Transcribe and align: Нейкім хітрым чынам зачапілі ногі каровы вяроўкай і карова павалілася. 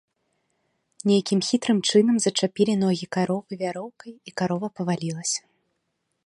Нейкім 1.11 1.39
хітрым 1.49 1.77
чынам 1.91 2.15
зачапілі 2.25 2.73
ногі 2.85 3.05
каровы 3.17 3.53
вяроўкай 3.61 4.11
і 4.31 4.35
карова 4.43 4.67
павалілася. 4.81 5.41